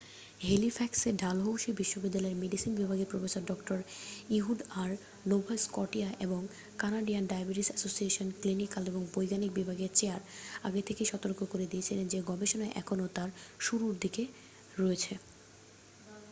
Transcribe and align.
হেলিফ্যাক্সে 0.43 1.09
Dalhousie 1.13 1.71
বিশ্ববিদ্যালয়ের 1.73 2.41
medicine 2.43 2.71
বিভাগের 2.75 3.09
professor 3.11 3.41
ডঃ 3.45 3.81
ইহুড 4.29 4.59
আর 4.75 4.91
নোভা 5.25 5.55
স্কটিয়া 5.57 6.09
এবং 6.19 6.41
কানাডিয়ান 6.77 7.25
ডায়াবেটিস 7.27 7.67
এসোসিয়েশনের 7.69 8.37
ক্লিনিক্যাল 8.41 8.85
ও 8.91 8.99
বৈজ্ঞানিক 9.15 9.51
বিভাগের 9.53 9.91
চেয়ার 9.93 10.21
আগে 10.63 10.81
থেকেই 10.87 11.07
সতর্ক 11.11 11.39
করে 11.43 11.65
দিয়েছিলেন 11.67 12.05
যে 12.07 12.19
গবেষণা 12.21 12.67
এখনও 12.75 13.07
তার 13.13 13.29
শুরুর 13.59 13.93
দিকে 13.99 14.23
রয়েছে 14.77 15.13